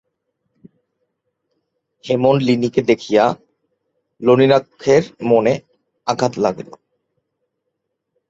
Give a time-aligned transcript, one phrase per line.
[2.05, 3.23] হেমনলিনীকে দেখিয়া
[4.21, 5.53] নলিনাক্ষের মনে
[6.07, 6.69] আঘাত লাগিল।